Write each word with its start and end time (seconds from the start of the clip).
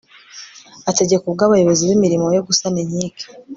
ategeka 0.89 1.23
ubwe 1.27 1.43
abayobozi 1.45 1.81
b'imirimo 1.89 2.27
yo 2.37 2.41
gusana 2.47 2.77
inkike 2.83 3.25